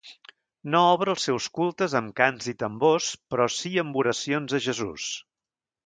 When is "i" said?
2.55-2.55